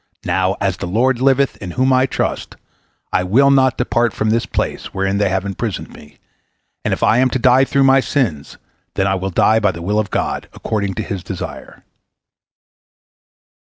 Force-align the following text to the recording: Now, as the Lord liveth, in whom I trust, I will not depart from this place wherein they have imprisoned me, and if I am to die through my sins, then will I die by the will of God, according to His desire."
Now, 0.25 0.55
as 0.59 0.77
the 0.77 0.87
Lord 0.87 1.21
liveth, 1.21 1.57
in 1.57 1.69
whom 1.77 1.93
I 1.93 2.07
trust, 2.07 2.55
I 3.13 3.23
will 3.23 3.51
not 3.51 3.77
depart 3.77 4.13
from 4.13 4.31
this 4.31 4.47
place 4.47 4.95
wherein 4.95 5.19
they 5.19 5.29
have 5.29 5.45
imprisoned 5.45 5.93
me, 5.93 6.17
and 6.83 6.91
if 6.91 7.03
I 7.03 7.19
am 7.19 7.29
to 7.29 7.37
die 7.37 7.65
through 7.65 7.83
my 7.83 7.99
sins, 7.99 8.57
then 8.95 9.05
will 9.21 9.29
I 9.29 9.33
die 9.33 9.59
by 9.59 9.71
the 9.71 9.81
will 9.83 9.99
of 9.99 10.09
God, 10.09 10.49
according 10.53 10.95
to 10.95 11.03
His 11.03 11.21
desire." 11.23 11.83